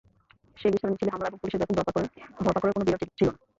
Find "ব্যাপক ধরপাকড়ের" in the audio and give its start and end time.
1.79-2.73